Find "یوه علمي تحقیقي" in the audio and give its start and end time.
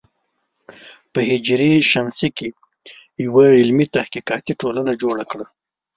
3.25-4.53